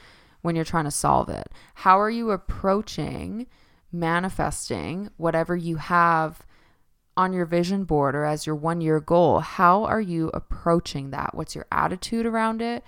[0.48, 1.52] when you're trying to solve it?
[1.76, 3.48] How are you approaching
[3.92, 6.46] manifesting whatever you have
[7.18, 9.40] on your vision board or as your one year goal?
[9.40, 11.36] How are you approaching that?
[11.36, 12.84] What's your attitude around it?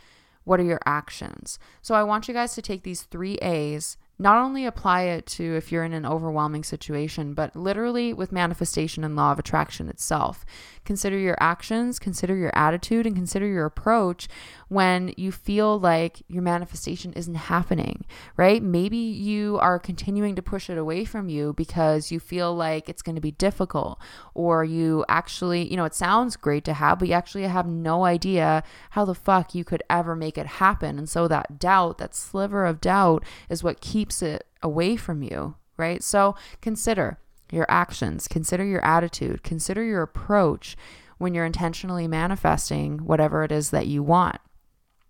[0.45, 1.59] What are your actions?
[1.81, 5.55] So I want you guys to take these three A's not only apply it to
[5.55, 10.45] if you're in an overwhelming situation, but literally with manifestation and law of attraction itself.
[10.83, 14.27] Consider your actions, consider your attitude, and consider your approach
[14.69, 18.05] when you feel like your manifestation isn't happening,
[18.37, 18.61] right?
[18.61, 23.01] Maybe you are continuing to push it away from you because you feel like it's
[23.01, 23.99] going to be difficult,
[24.35, 28.05] or you actually, you know, it sounds great to have, but you actually have no
[28.05, 30.99] idea how the fuck you could ever make it happen.
[30.99, 35.55] And so that doubt, that sliver of doubt, is what keeps it away from you,
[35.77, 36.03] right?
[36.03, 37.17] So consider
[37.51, 40.77] your actions, consider your attitude, consider your approach
[41.17, 44.37] when you're intentionally manifesting whatever it is that you want.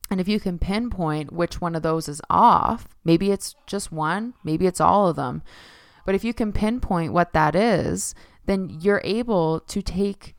[0.10, 4.34] And if you can pinpoint which one of those is off, maybe it's just one,
[4.44, 5.44] maybe it's all of them.
[6.06, 10.36] But if you can pinpoint what that is, then you're able to take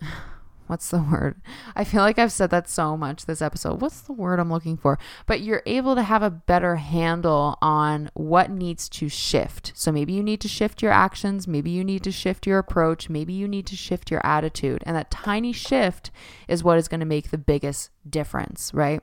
[0.66, 1.40] what's the word?
[1.76, 3.80] I feel like I've said that so much this episode.
[3.80, 4.98] What's the word I'm looking for?
[5.26, 9.72] But you're able to have a better handle on what needs to shift.
[9.74, 13.08] So maybe you need to shift your actions, maybe you need to shift your approach,
[13.08, 14.82] maybe you need to shift your attitude.
[14.86, 16.10] And that tiny shift
[16.48, 19.00] is what is going to make the biggest difference, right?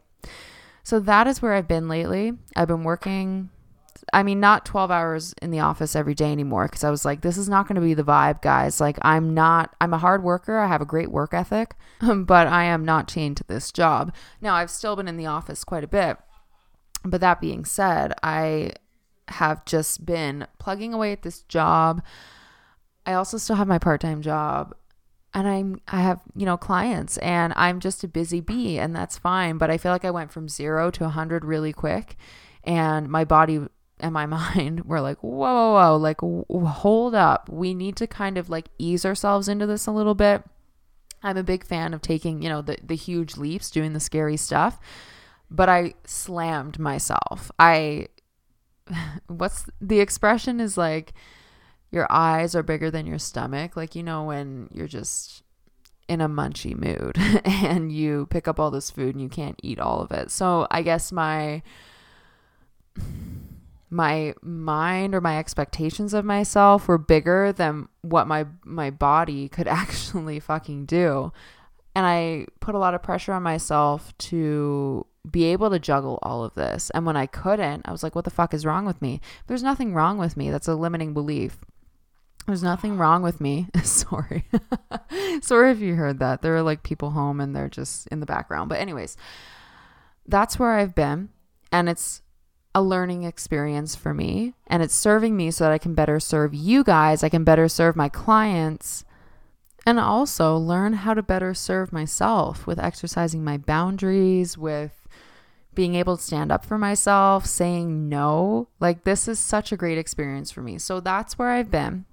[0.84, 2.34] So that is where I've been lately.
[2.56, 3.50] I've been working
[4.14, 7.22] I mean, not 12 hours in the office every day anymore because I was like,
[7.22, 8.82] this is not going to be the vibe, guys.
[8.82, 10.60] Like, I'm not, I'm a hard worker.
[10.60, 14.14] I have a great work ethic, but I am not chained to this job.
[14.42, 16.18] Now, I've still been in the office quite a bit.
[17.04, 18.74] But that being said, I
[19.30, 22.04] have just been plugging away at this job.
[23.06, 24.76] I also still have my part time job
[25.34, 29.18] and I'm I have you know clients and I'm just a busy bee and that's
[29.18, 32.18] fine but I feel like I went from 0 to 100 really quick
[32.64, 33.62] and my body
[34.02, 37.50] and my mind were like, whoa, whoa, whoa, like, w- hold up.
[37.50, 40.44] We need to kind of like ease ourselves into this a little bit.
[41.24, 44.38] I'm a big fan of taking, you know, the, the huge leaps, doing the scary
[44.38, 44.80] stuff,
[45.52, 47.52] but I slammed myself.
[47.60, 48.08] I,
[49.28, 51.14] what's the expression is like,
[51.92, 53.76] your eyes are bigger than your stomach.
[53.76, 55.44] Like, you know, when you're just
[56.08, 59.80] in a munchy mood and you pick up all this food and you can't eat
[59.80, 60.32] all of it.
[60.32, 61.62] So I guess my,
[63.90, 69.68] my mind or my expectations of myself were bigger than what my my body could
[69.70, 71.32] actually fucking do.
[71.94, 76.44] And I put a lot of pressure on myself to be able to juggle all
[76.44, 76.90] of this.
[76.92, 79.20] And when I couldn't, I was like, what the fuck is wrong with me?
[79.48, 80.50] There's nothing wrong with me.
[80.50, 81.58] That's a limiting belief.
[82.48, 83.68] There's nothing wrong with me.
[83.84, 84.46] Sorry.
[85.42, 86.42] Sorry if you heard that.
[86.42, 88.70] There are like people home and they're just in the background.
[88.70, 89.16] But, anyways,
[90.28, 91.30] that's where I've been.
[91.72, 92.22] And it's
[92.74, 96.54] a learning experience for me and it's serving me so that I can better serve
[96.54, 99.04] you guys, I can better serve my clients
[99.86, 105.08] and also learn how to better serve myself with exercising my boundaries, with
[105.74, 108.68] being able to stand up for myself, saying no.
[108.80, 110.78] Like, this is such a great experience for me.
[110.78, 112.06] So, that's where I've been.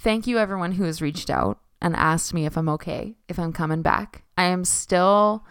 [0.00, 3.52] Thank you, everyone who has reached out and asked me if I'm okay, if I'm
[3.52, 4.22] coming back.
[4.38, 5.44] I am still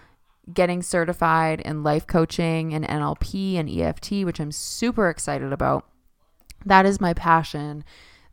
[0.52, 5.86] getting certified in life coaching and NLP and EFT, which I'm super excited about.
[6.66, 7.84] That is my passion.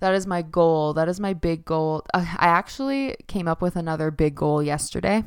[0.00, 0.94] That is my goal.
[0.94, 2.06] That is my big goal.
[2.14, 5.22] I actually came up with another big goal yesterday.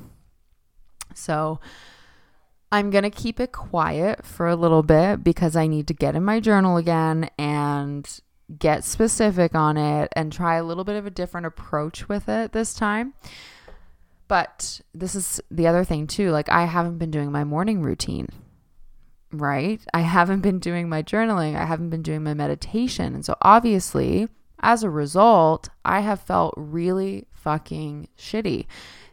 [1.14, 1.60] So
[2.72, 6.16] I'm going to keep it quiet for a little bit because I need to get
[6.16, 8.10] in my journal again and
[8.58, 12.52] get specific on it and try a little bit of a different approach with it
[12.52, 13.14] this time.
[14.28, 16.32] But this is the other thing too.
[16.32, 18.28] Like, I haven't been doing my morning routine,
[19.32, 19.82] right?
[19.94, 21.56] I haven't been doing my journaling.
[21.56, 23.16] I haven't been doing my meditation.
[23.16, 24.28] And so, obviously,
[24.60, 28.68] as a result, I have felt really fucking shitty.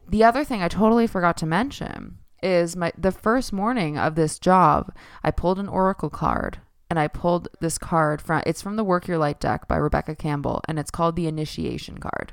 [0.08, 4.38] The other thing I totally forgot to mention is my the first morning of this
[4.38, 8.84] job, I pulled an oracle card and I pulled this card from it's from the
[8.84, 12.32] Work Your Light deck by Rebecca Campbell and it's called the initiation card.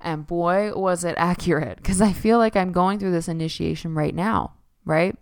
[0.00, 4.14] And boy was it accurate cuz I feel like I'm going through this initiation right
[4.14, 4.54] now,
[4.84, 5.16] right?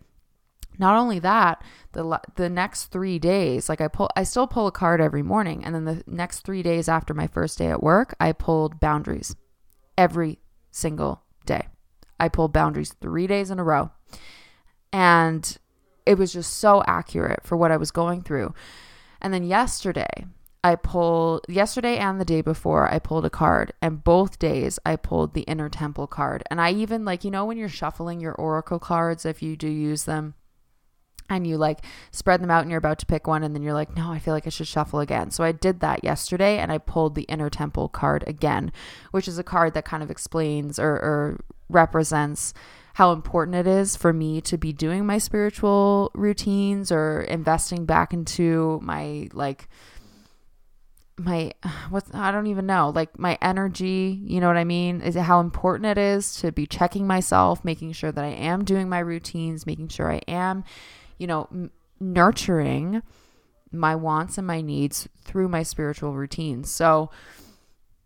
[0.79, 1.63] Not only that,
[1.93, 5.65] the the next 3 days, like I pull I still pull a card every morning
[5.65, 9.37] and then the next 3 days after my first day at work, I pulled boundaries
[9.97, 10.41] every
[10.71, 11.69] single day.
[12.19, 13.91] I pulled boundaries 3 days in a row.
[14.93, 15.59] And
[16.07, 18.55] it was just so accurate for what I was going through.
[19.21, 20.27] And then yesterday,
[20.65, 24.95] I pulled yesterday and the day before I pulled a card and both days I
[24.95, 26.45] pulled the inner temple card.
[26.51, 29.69] And I even like you know when you're shuffling your oracle cards if you do
[29.69, 30.35] use them
[31.29, 31.81] and you like
[32.11, 34.19] spread them out and you're about to pick one and then you're like no i
[34.19, 37.23] feel like i should shuffle again so i did that yesterday and i pulled the
[37.23, 38.73] inner temple card again
[39.13, 42.53] which is a card that kind of explains or, or represents
[42.95, 48.13] how important it is for me to be doing my spiritual routines or investing back
[48.13, 49.69] into my like
[51.19, 51.53] my
[51.91, 55.23] what I don't even know like my energy you know what I mean is it
[55.23, 58.99] how important it is to be checking myself making sure that I am doing my
[58.99, 60.65] routines making sure I am
[61.23, 61.71] you know, m-
[62.01, 63.01] nurturing
[63.71, 66.69] my wants and my needs through my spiritual routines.
[66.69, 67.11] So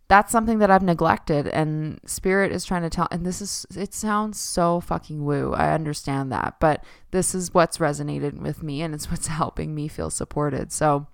[0.08, 3.92] that's something that I've neglected and spirit is trying to tell and this is it
[3.92, 5.52] sounds so fucking woo.
[5.54, 9.88] I understand that, but this is what's resonated with me and it's what's helping me
[9.88, 10.72] feel supported.
[10.72, 11.06] So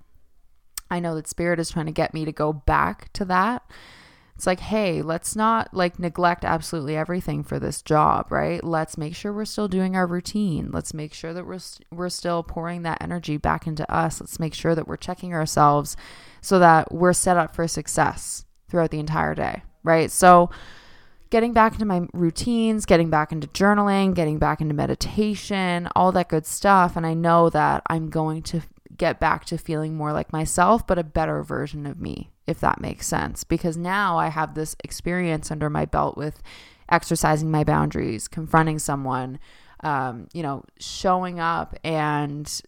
[0.91, 3.65] I know that spirit is trying to get me to go back to that
[4.43, 8.65] it's like, hey, let's not like neglect absolutely everything for this job, right?
[8.65, 10.71] Let's make sure we're still doing our routine.
[10.73, 11.61] Let's make sure that we're
[11.93, 14.21] we're still pouring that energy back into us.
[14.21, 15.97] Let's make sure that we're checking ourselves
[16.41, 20.11] so that we're set up for success throughout the entire day, right?
[20.11, 20.49] So
[21.29, 26.31] getting back into my routines, getting back into journaling, getting back into meditation, all that
[26.31, 28.63] good stuff, and I know that I'm going to
[28.97, 32.81] get back to feeling more like myself, but a better version of me, if that
[32.81, 33.45] makes sense.
[33.45, 36.43] Because now I have this experience under my belt with
[36.89, 39.39] exercising my boundaries, confronting someone,
[39.81, 42.63] um, you know, showing up and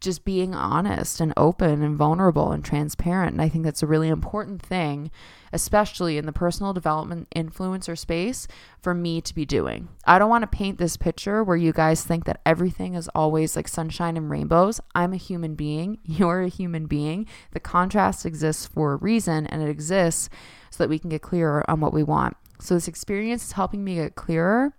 [0.00, 3.32] just being honest and open and vulnerable and transparent.
[3.32, 5.10] And I think that's a really important thing,
[5.52, 8.48] especially in the personal development influencer space,
[8.80, 9.88] for me to be doing.
[10.06, 13.56] I don't want to paint this picture where you guys think that everything is always
[13.56, 14.80] like sunshine and rainbows.
[14.94, 15.98] I'm a human being.
[16.04, 17.26] You're a human being.
[17.52, 20.30] The contrast exists for a reason, and it exists
[20.70, 22.36] so that we can get clearer on what we want.
[22.58, 24.74] So, this experience is helping me get clearer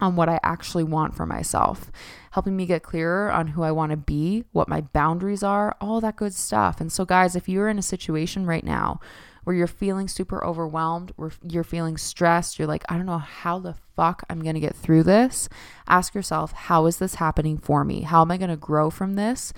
[0.00, 1.90] on what I actually want for myself,
[2.32, 6.00] helping me get clearer on who I want to be, what my boundaries are, all
[6.00, 6.80] that good stuff.
[6.80, 9.00] And so, guys, if you're in a situation right now
[9.44, 13.58] where you're feeling super overwhelmed, where you're feeling stressed, you're like, I don't know how
[13.58, 15.48] the fuck I'm going to get through this,
[15.86, 18.02] ask yourself, how is this happening for me?
[18.02, 19.52] How am I going to grow from this?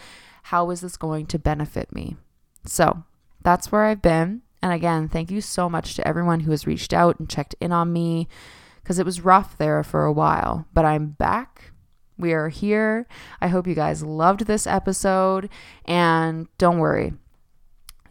[0.44, 2.16] How is this going to benefit me?
[2.64, 3.04] So,
[3.42, 4.42] that's where I've been.
[4.60, 7.70] And again, thank you so much to everyone who has reached out and checked in
[7.70, 8.26] on me
[8.86, 10.64] because it was rough there for a while.
[10.72, 11.72] But I'm back.
[12.16, 13.08] We are here.
[13.40, 15.48] I hope you guys loved this episode.
[15.86, 17.12] And don't worry,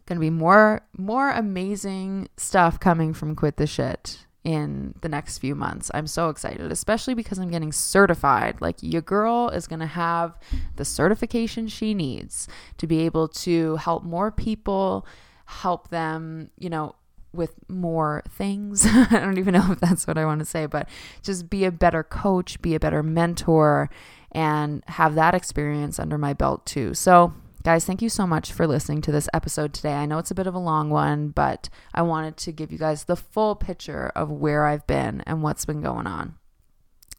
[0.06, 5.56] gonna be more more amazing stuff coming from Quit the Shit in the next few
[5.56, 5.90] months.
[5.94, 8.60] I'm so excited, especially because I'm getting certified.
[8.60, 10.38] Like your girl is going to have
[10.76, 12.48] the certification she needs
[12.78, 15.08] to be able to help more people,
[15.46, 16.96] help them, you know,
[17.36, 18.86] with more things.
[18.90, 20.90] I don't even know if that's what I want to say, but
[21.22, 23.90] just be a better coach, be a better mentor,
[24.32, 26.94] and have that experience under my belt too.
[26.94, 27.34] So,
[27.66, 29.94] Guys, thank you so much for listening to this episode today.
[29.94, 32.78] I know it's a bit of a long one, but I wanted to give you
[32.78, 36.36] guys the full picture of where I've been and what's been going on.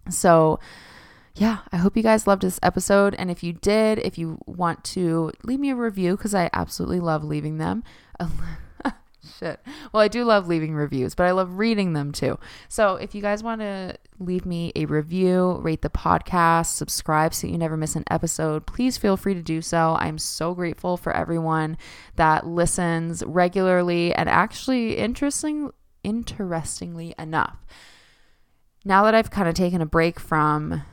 [0.09, 0.61] So,
[1.35, 3.17] yeah, I hope you guys loved this episode.
[3.19, 7.01] And if you did, if you want to leave me a review, because I absolutely
[7.01, 7.83] love leaving them.
[9.39, 9.61] Shit.
[9.93, 12.39] Well, I do love leaving reviews, but I love reading them too.
[12.69, 17.47] So if you guys want to leave me a review, rate the podcast, subscribe so
[17.47, 19.97] you never miss an episode, please feel free to do so.
[19.99, 21.77] I'm so grateful for everyone
[22.17, 25.71] that listens regularly and actually interesting
[26.07, 27.59] interestingly enough.
[28.85, 30.85] Now that I've kind of taken a break from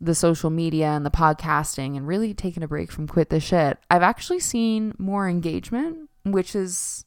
[0.00, 3.78] the social media and the podcasting and really taken a break from quit the shit,
[3.90, 7.04] I've actually seen more engagement, which is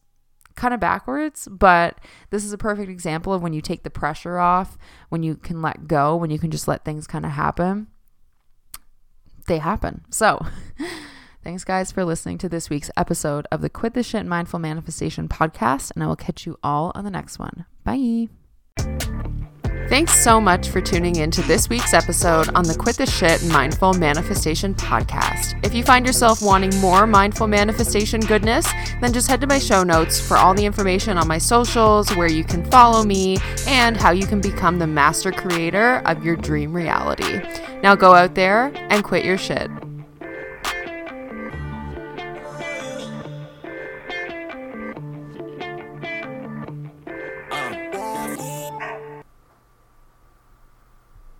[0.56, 2.00] kind of backwards, but
[2.30, 4.78] this is a perfect example of when you take the pressure off,
[5.10, 7.88] when you can let go, when you can just let things kind of happen.
[9.48, 10.06] They happen.
[10.10, 10.46] So,
[11.44, 15.28] thanks guys for listening to this week's episode of the Quit the Shit Mindful Manifestation
[15.28, 17.66] podcast, and I will catch you all on the next one.
[17.84, 18.30] Bye.
[19.88, 23.44] Thanks so much for tuning in to this week's episode on the Quit the Shit
[23.46, 25.64] Mindful Manifestation podcast.
[25.64, 28.66] If you find yourself wanting more mindful manifestation goodness,
[29.00, 32.30] then just head to my show notes for all the information on my socials, where
[32.30, 36.74] you can follow me, and how you can become the master creator of your dream
[36.74, 37.40] reality.
[37.84, 39.70] Now go out there and quit your shit.